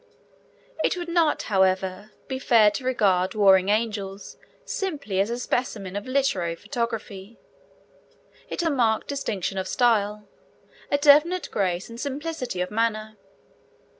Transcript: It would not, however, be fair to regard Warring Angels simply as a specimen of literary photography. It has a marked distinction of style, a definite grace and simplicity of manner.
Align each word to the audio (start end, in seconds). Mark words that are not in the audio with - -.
It 0.83 0.97
would 0.97 1.09
not, 1.09 1.43
however, 1.43 2.09
be 2.27 2.39
fair 2.39 2.71
to 2.71 2.83
regard 2.83 3.35
Warring 3.35 3.69
Angels 3.69 4.35
simply 4.65 5.19
as 5.19 5.29
a 5.29 5.37
specimen 5.37 5.95
of 5.95 6.07
literary 6.07 6.55
photography. 6.55 7.37
It 8.49 8.61
has 8.61 8.67
a 8.67 8.71
marked 8.71 9.07
distinction 9.07 9.59
of 9.59 9.67
style, 9.67 10.27
a 10.91 10.97
definite 10.97 11.49
grace 11.51 11.87
and 11.87 11.99
simplicity 11.99 12.61
of 12.61 12.71
manner. 12.71 13.15